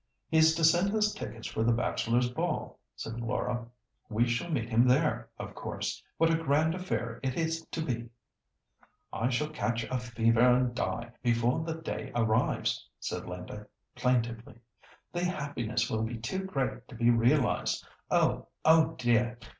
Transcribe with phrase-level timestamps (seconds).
[0.29, 3.67] "He is to send us tickets for the Bachelors' Ball," said Laura.
[4.09, 6.01] "We shall meet him there, of course.
[6.17, 8.09] What a grand affair it is to be!"
[9.13, 14.55] "I shall catch a fever and die before the day arrives," said Linda, plaintively.
[15.13, 17.87] "The happiness will be too great to be realised.
[18.09, 18.47] Oh!
[18.65, 19.37] oh, dear!